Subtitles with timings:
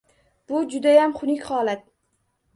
[0.51, 1.87] Bu– judayam xunuk holat.